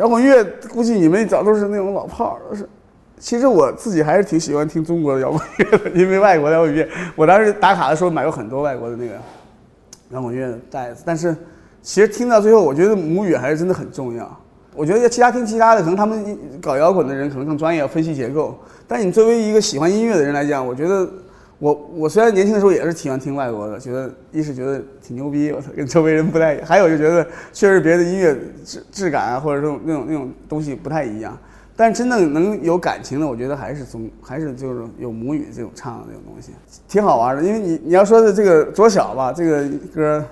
[0.00, 0.42] 摇滚乐
[0.72, 2.66] 估计你们早都是那种老炮儿，都是。
[3.18, 9.12] 其实我自己还是挺喜欢听中国的摇滚乐的，因为外国摇滚乐，我当时打卡的时候买过很多外国的那个
[10.08, 11.02] 摇滚乐的袋子。
[11.04, 11.36] 但是
[11.82, 14.40] 其实听到最后，我觉得母语还是真的很重要。
[14.74, 18.58] 我觉得其他听其他的，可能他们搞摇滚的人可能更专业，分析结构。
[18.88, 21.06] 但你作为一个喜欢音乐的人来讲，我觉得
[21.60, 31.38] 我我虽然年轻的时候也是喜欢听外国的，觉得一是觉得挺牛逼，我操，跟周围人不太；还有就觉得确实别的音乐质质感啊，或者说那种那种东西不太一样。
[31.76, 36.52] 但真正能有感情的，我觉得还是从还是就是有母语这种唱的这种东西，
[36.88, 37.42] 挺好玩的。
[37.42, 40.24] 因为你你要说的这个左小吧，这个歌，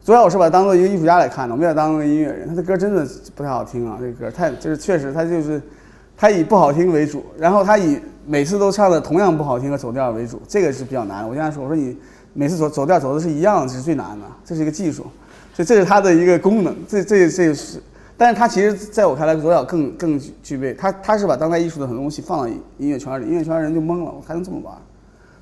[0.00, 2.48] 左小我是把它当做一个艺术家来看的，我没把他当个音乐人。
[2.48, 3.06] 他的歌真的
[3.36, 5.62] 不太好听啊，这个歌太就是确实他就是
[6.16, 11.26] 他以不好听为主，然后他以每次都唱的同样不好听和走调为主，这个是比较难。
[11.26, 11.96] 我经常说，我说你
[12.32, 15.06] 每次走走调走的是一样，这是最难的，这是一个技术，
[15.54, 17.80] 所以这是他的一个功能，这这这是。
[18.18, 24.74] 但是他其实在我看来，左小更更具备他，他是把当代艺术的很多东西放到音乐圈里，音乐圈人就懵了，我还能这么玩？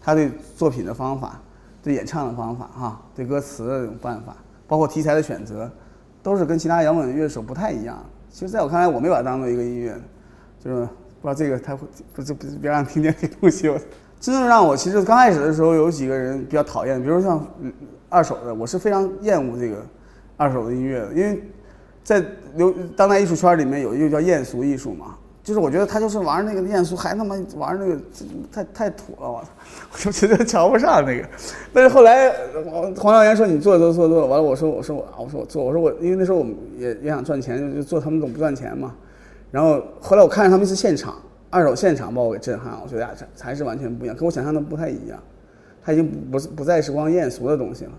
[0.00, 1.40] 他对作品的方法，
[1.82, 4.34] 对演唱的方法，哈，对歌词的这种办法，
[4.66, 5.70] 包括题材的选择，
[6.22, 8.02] 都是跟其他摇滚乐手不太一样。
[8.30, 9.94] 其实在我看来，我没把它当做一个音乐，
[10.64, 10.88] 就是
[11.22, 13.72] 不知道这个他会不是不是别让听见这东西。
[14.20, 17.42] 真正让我其实刚开始的时候有几个人比较讨厌，比如像
[18.10, 19.76] 二手的，我是非常厌恶这个
[20.36, 21.42] 二手的音乐的，因为。
[22.04, 22.20] 在
[22.56, 27.96] 流当代艺术圈里面有一个叫艳俗艺术嘛，就是我觉得他就是玩那个艳俗，还他妈玩那个
[28.50, 29.48] 太太土了，我操！
[29.92, 31.28] 我就觉得瞧不上那个。
[31.72, 32.28] 但是后来
[32.68, 38.92] 黄黄晓元说你做做做做，完了我说我说我我说我做我说我因为那时候我们也也想赚钱，就做他们总不赚钱嘛。
[39.52, 41.14] 然后后来我看着他们一次现场，
[41.50, 45.22] 二手现场把我给震撼了，我觉得呀这才是完全不一样，跟我想象的不太一样。
[45.84, 47.92] 他已经不不不再是光艳俗的东西了。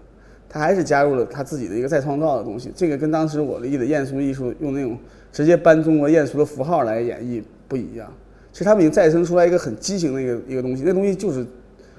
[0.49, 4.97] 他还是加入了他自己的一个再创造的东西，这个跟当时我理解的艳俗艺术用那种
[5.31, 8.11] 直接搬中国艳俗的符号来演绎不一样。
[8.51, 11.45] 其实他们已经再生出来一个很畸形的一个一个东西，那东西就是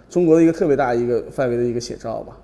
[0.09, 2.37] 中国的一个特别大一个范围的一个写照吧。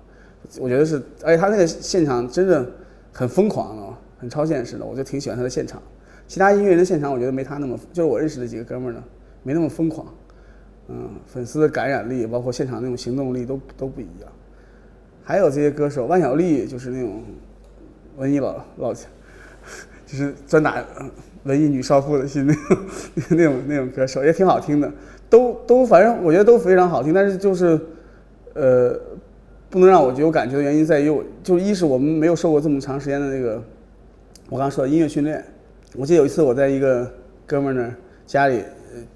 [0.59, 2.65] 我觉得是，而且他那个现场真的
[3.13, 5.81] 很疯狂啊，很超现实的，我就挺喜欢他的现场。
[6.31, 9.03] 其他音乐人现场我觉得没他那么，就是我认识的几个哥们儿呢，
[9.43, 10.07] 没那么疯狂。
[10.87, 14.31] 嗯，粉丝的感染力，包括现场那种行动力都都不一样。
[15.25, 17.21] 还有这些歌手，万晓利 就是那种
[18.15, 19.01] 文艺老老，就
[20.07, 20.81] 是专打
[21.43, 22.77] 文艺女少妇的心那种
[23.31, 24.89] 那种那种歌手，也挺好听的，
[25.29, 27.13] 都都反正我觉得都非常好听。
[27.13, 27.77] 但是就是
[28.53, 28.97] 呃，
[29.69, 33.61] 不能让我有感觉的原因在于，我就一是我们没有受过这么长时间的那个
[34.49, 35.43] 我刚说的音乐训练。
[35.95, 37.11] 我记得有一次我在一个
[37.45, 38.63] 哥们儿那儿家里，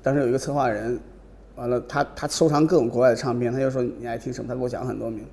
[0.04, 1.00] 当时有一个策划人，
[1.56, 5.24] 完了他他收藏各种国外的唱片，他就说你爱听什么，他给我讲很多名。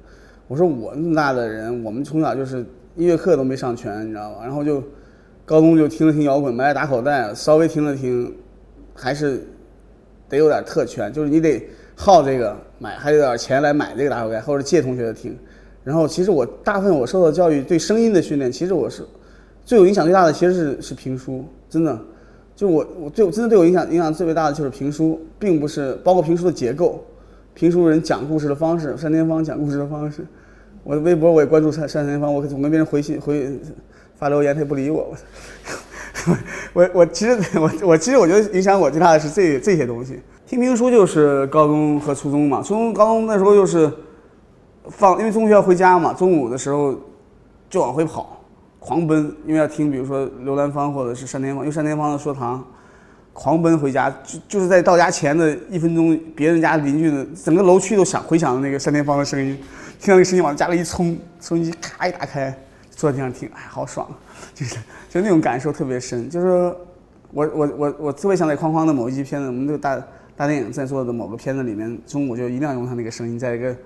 [0.46, 2.58] 我说我那么大的人，我们从小就是
[2.94, 4.44] 音乐课都没上全，你知道吧？
[4.44, 4.82] 然后就
[5.44, 8.32] 高中就听了听摇滚，买打口袋，稍微听了听，
[8.94, 9.44] 还是
[10.28, 15.36] 得有点特权，就是你得好这个买，还有点钱来买这个打口袋，或者借同学的听。
[15.82, 19.02] 然后其实我大部分我受到教育对声音的训练，其实我是
[19.64, 21.98] 最有影响最大的，其实是是评书，真的，
[22.54, 27.02] 就我我对我真的对我影响影响最为大的就是评书，并不是包括评书的结构。
[27.54, 30.26] 评书人讲故事的方式，单田芳讲故事的方式，
[30.82, 33.58] 我的微博我也关注单单田芳，我总跟别人回信回
[34.16, 35.14] 发留言，他也不理我。
[36.74, 40.20] 我我我其实我我其实我觉得影响我最大的是这这些东西。
[40.46, 43.90] 听评书就是高中和初中嘛，初中高中那时候就是
[44.88, 46.94] 放，因为中学要回家嘛，中午的时候
[47.68, 48.41] 就往回跑，
[48.82, 52.62] 狂奔，因为要听比如说刘兰芳或者是单田芳，因为单田芳的说堂。
[53.34, 59.56] 狂奔回家，就就是在到家前的一分钟，别人家邻居的整个楼区都响回响的那个单田芳的声音，
[59.98, 62.54] 听到那个声音往家里一冲，收音机咔一打开，
[62.90, 64.06] 坐在地上听，哎，好爽，
[64.54, 64.76] 就是
[65.08, 66.28] 就那种感受特别深。
[66.28, 66.46] 就是
[67.32, 69.96] 我我我我特别想在框框的某一集片子，我们这个大
[70.36, 73.76] 大电影在做的某个片子里面，中午就一定要用他那个声音，在一个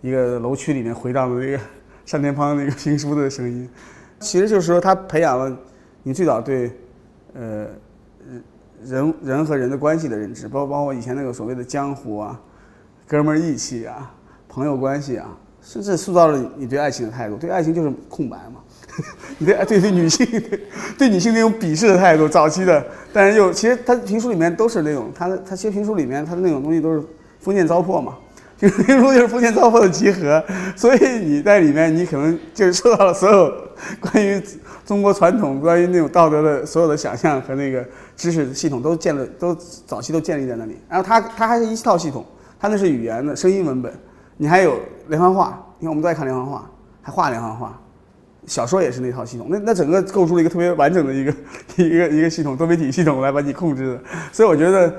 [0.00, 1.60] 一个楼区里面回荡的那个
[2.10, 3.68] 单田芳那个评书的声音，
[4.20, 5.56] 其实就是说他培养了
[6.02, 6.70] 你最早对
[7.34, 7.66] 呃。
[8.86, 12.40] 人人和人的关系的认知，包包括以前那个所谓的江湖啊、
[13.08, 14.14] 哥们儿义气啊、
[14.48, 17.34] 朋友关系啊，甚至塑造了你对爱情的态度。
[17.34, 18.60] 对爱情就是空白嘛，
[19.38, 20.60] 你对对对女性对
[20.96, 27.02] 对女性那种鄙视的态度，早期的，但是又其实他评书里面都是那种，他他其实评书里面他的那种东西都是
[27.40, 28.16] 封建糟粕嘛，
[28.58, 30.42] 评评书就是封建糟粕的集合，
[30.76, 33.52] 所以你在里面你可能就是受到了所有
[34.00, 34.42] 关于
[34.84, 37.84] 中国传统、关于那种道德的所有的想象和那个。
[38.18, 39.54] 知识系统都建了，都
[39.86, 40.76] 早期都建立在那里。
[40.88, 42.26] 然后它它还是一套系统，
[42.58, 43.92] 它那是语言的声音文本，
[44.36, 44.76] 你还有
[45.06, 46.68] 连环画，你看我们都爱看连环画，
[47.00, 47.80] 还画连环画，
[48.44, 51.32] 小说也是那套系统，那那整个构筑了一个特别完整的一个
[51.76, 54.02] 一个一个系统，多媒体系统来把你控制的。
[54.32, 54.92] 所以我觉得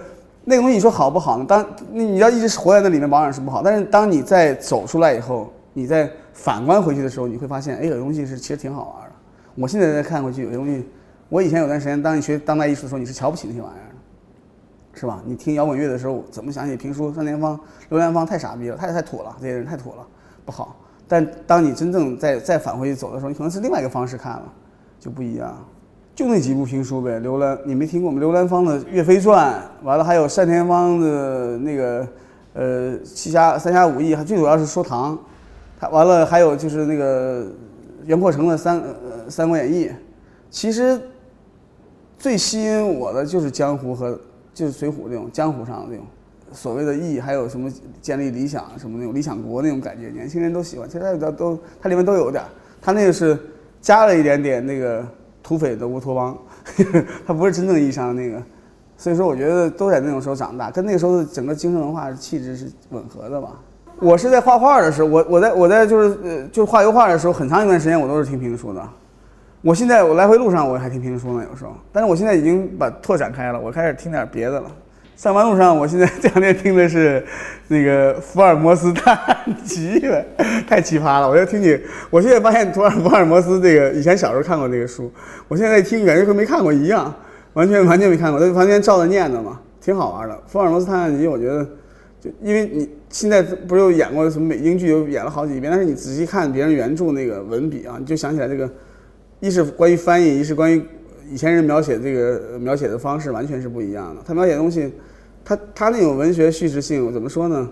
[0.45, 1.45] 那个东西你说好不好呢？
[1.47, 3.61] 当你要一直活在那里面，保养是不好。
[3.61, 9.15] 但是当你再走出来以后，你再反观回去的时候，你会发现，哎，有东西是其实挺好玩的。
[9.55, 10.87] 我现在再看回去，有些东西，
[11.27, 15.21] 我以前有段时间，当你学当代艺术的时候，你是瞧不起那些玩意儿的，是吧？
[15.25, 17.11] 你听摇滚乐的时候，怎么想起评书？
[17.11, 17.59] 单田芳、
[17.89, 20.07] 刘兰芳太傻逼了，太太土了，这些人太土了，
[20.45, 20.75] 不好。
[21.07, 24.53] 但当你真正再再返回去走的时候，你可能是另外一个方式看了，
[24.99, 25.57] 就不一样。
[26.19, 28.19] 就那几部评书呗，刘兰，你没听过吗？
[28.19, 29.53] 刘兰芳的《岳飞传》，
[29.85, 32.05] 完了还有单田芳的那个
[32.51, 35.17] 呃《七侠三侠五义》，还最主要是说唐。
[35.79, 37.47] 他完了还有就是那个
[38.03, 39.87] 袁阔成的《三呃三国演义》，
[40.49, 40.99] 其实
[42.17, 44.19] 最吸引我的就是江湖和
[44.53, 46.05] 就是水浒这种江湖上的这种。
[46.51, 50.85] 所谓的义，还有什么建立理想什么那种理想国那种感觉，年轻人都喜欢。
[50.85, 52.43] 其实它都它里面都有点，
[52.81, 53.39] 它那个是
[53.79, 55.07] 加了一点点那个
[55.41, 56.37] 土匪的乌托邦，
[57.27, 58.41] 它不是真正意义上的那个。
[58.97, 63.51] 所以说，我觉得都在那种时候长大，跟那个时候的整个精神文化气质是吻合的吧。
[64.01, 68.81] 我是在画画的时候，我我在我在就是呃就画油画的时候，很长一段时间我都是听评书的。
[69.61, 71.71] 我现在我来回路上我还听评书呢，有时候。
[71.91, 74.71] 但是我现在已经把拓展开了，我开始听点别的了。
[75.19, 77.21] 上班路上，我现在这两天听的是
[77.67, 80.01] 那个福尔摩斯探案集，
[80.65, 81.27] 太奇葩了！
[81.27, 81.77] 我要听你，
[82.09, 85.11] 我现在发现福尔福尔摩斯这个以前小时候看过这个书，
[85.49, 87.13] 我现在听感觉和没看过一样，
[87.51, 90.41] 完全完全没看过，在房间照着念的嘛，挺好玩的。
[90.47, 91.65] 福尔摩斯探案集，我觉得
[92.21, 98.69] 就因为你现在不是有演过什么美英剧，有演了好几遍，但是你仔细看别人原著那个文笔啊，你就想起来这个，
[99.41, 100.81] 一是关于翻译，一是关于
[101.29, 104.93] 以前人描写这个描写的方式完全是不一样的，他描写东西。
[105.45, 107.67] 他他那种文学叙事性怎么说呢？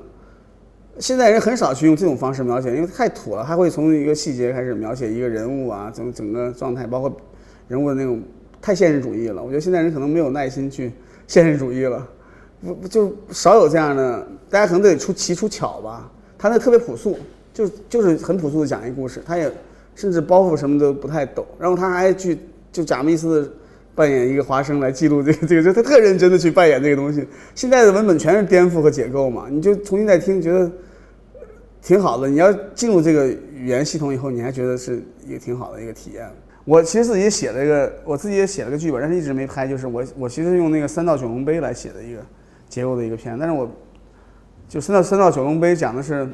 [0.98, 3.44] 现在人很少去用这种方式描写，因为太土了。
[3.44, 7.16] 他会从一个细节开始描写一个人物啊，整整个状态，包括
[7.68, 8.20] 人物的那种
[8.60, 9.44] 太现实主义了。
[9.44, 10.92] 我觉得现在人可能没有耐心去
[11.28, 12.08] 现实主义了，
[12.62, 14.28] 不不就少有这样的。
[14.50, 16.10] 大家可能都得出奇出巧吧。
[16.36, 17.20] 他那特别朴素，
[17.54, 19.22] 就就是很朴素的讲一个故事。
[19.24, 19.52] 他也
[19.94, 22.40] 甚至包袱什么都不太抖，然后他还去
[22.78, 23.52] 就假模似的。
[23.98, 27.28] 扮演一个华生来记录这个这个，就他特认真的去扮演这个东西。
[27.56, 30.72] 现在的文本全是颠覆和解构嘛，你就重新再听，觉得
[31.82, 32.30] 挺好的。
[32.30, 36.30] 你要进入这个语言系统以后，你还觉得是一个挺好的一个体验。
[36.64, 39.68] 我其实自己写了一个，我自己也写了个剧本，但是一直没拍。
[39.68, 42.20] 就是我我其实用那个三道九龙杯来写的一个
[42.70, 43.68] 结构的一个片，但是我
[44.70, 46.30] 就三道三道九龙杯讲的是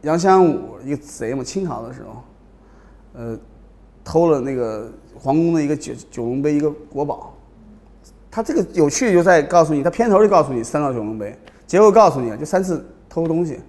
[0.00, 2.24] 杨香武一个贼嘛，清朝的时候，
[3.12, 3.38] 呃，
[4.02, 4.90] 偷了那个。
[5.18, 7.32] 皇宫的一个九九龙杯，一个国宝。
[8.30, 11.34] 它这个有趣就在告诉你，它片头就告诉你三道九龙杯，
[11.66, 13.60] 结果告诉你就三次偷东西。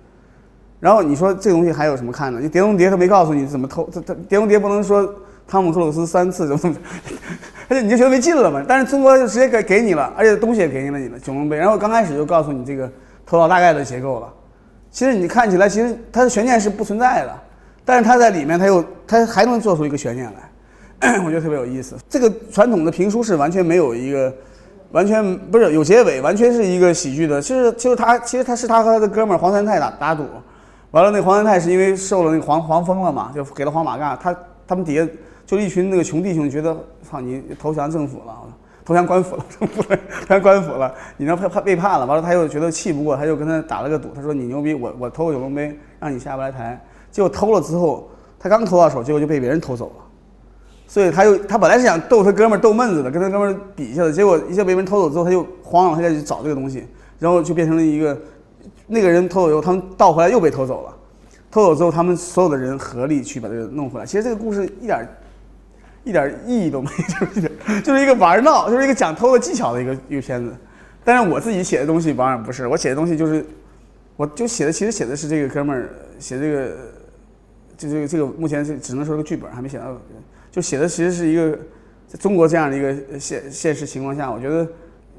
[0.80, 2.42] 然后你说这东西还有什么看的？
[2.42, 5.10] 就碟中谍他没告诉你怎么偷，他他碟中谍不能说
[5.48, 6.76] 汤姆克鲁斯三次怎么，
[7.70, 8.64] 而且你就觉得没劲了嘛。
[8.68, 11.56] 但是中国就直接给给你了，而且东西也给你了，你了九龙杯。
[11.56, 12.92] 然后刚开始就告诉你这个
[13.26, 14.34] 偷盗大概的结构了。
[14.92, 17.34] 其实你看起来，其实它的悬念是不存在的，
[17.86, 20.52] 但是它在里面，它又它还能做出一个悬念来。
[21.26, 21.96] 我觉得特别有意思。
[22.10, 24.34] 这个传统的评书是完全没有一个，
[24.92, 27.42] 完全不是有结尾，完全是一个喜剧的。
[27.42, 30.26] 其实就是他，其实他是他和他的哥们儿黄三泰打打赌，
[30.92, 34.18] 完了那黄三泰是因为受了那个黄黄蜂了嘛，就给了黄马褂。
[34.18, 34.36] 他
[34.68, 35.08] 他们底下
[35.46, 36.76] 就一群那个穷弟兄觉得，
[37.08, 38.34] 操你投降政府了，
[38.84, 42.06] 投降官府了，投降官府了，你那怕怕背叛了。
[42.08, 46.84] 完了他又觉得气不过，他就跟他打了个赌，他说你牛逼，我我偷个九龙杯让你下不来台。
[47.12, 50.04] 结果偷了之后，他刚偷到手，结果就被别人偷走了。
[50.88, 56.86] 所以他又他本来是想逗他哥们儿逗闷子的，跟他哥们儿比一下的，结果一下被人偷走之后，他就慌了，他就去找这个东西，
[57.20, 58.18] 然后就变成了一个
[58.88, 60.96] 那个人偷走以后，他们倒回来又被偷走了，
[61.52, 64.06] 偷走之后，他们所有的人合力去把这个弄回来。
[64.06, 65.06] 其实这个故事一点
[66.06, 66.90] 一点意义都没，
[67.20, 70.56] 就是就是一个玩闹，就是一个讲偷的技巧的一个一个片子。
[71.04, 73.46] 但是我自己写的东西当然不是，我写的东西就是
[74.16, 76.70] 我就写的其实写的是这个哥们儿写这个
[77.78, 79.86] 就这个这个目前是只能说个剧本，还没写到。
[80.58, 81.56] 就写的其实是一个，
[82.08, 84.68] 在中国这样的一个现现实情况下，我觉得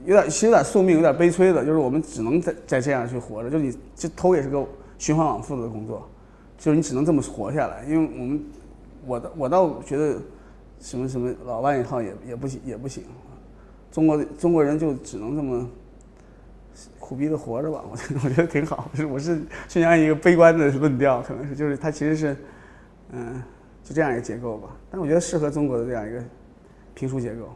[0.04, 3.48] 有点其实有点宿命，有点悲催的，就是我们只能在在这样去活着。
[3.48, 4.66] 就你这偷也是个
[4.98, 6.10] 循环往复的工作，
[6.58, 7.84] 就是你只能这么活下来。
[7.84, 8.44] 因为我们，
[9.06, 10.16] 我倒我倒觉得
[10.80, 13.04] 什么什么老外一套也也不行也不行，
[13.92, 15.70] 中国中国人就只能这么
[16.98, 17.84] 苦逼的活着吧。
[17.88, 22.36] 我 我觉得挺好，我是宣扬一个悲观的论调，可能是就是它其实是
[23.12, 23.40] 嗯。
[23.88, 26.22] 就这样一个结构吧，但我觉得适合中国的这样一个
[26.94, 27.48] 评书结构。